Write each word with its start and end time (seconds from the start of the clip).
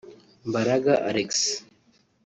Mbaraga 0.49 0.93
Alexi 1.09 1.51